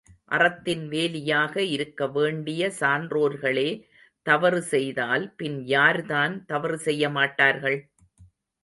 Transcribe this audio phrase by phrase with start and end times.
[0.31, 3.67] அறத்தின் வேலியாக இருக்க வேண்டிய சான்றோர்களே
[4.25, 7.79] தவறு செய்தால் பின் யார் தான் தவறு செய்ய மாட்டார்கள்?